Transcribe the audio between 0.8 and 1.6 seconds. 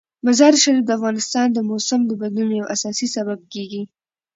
د افغانستان د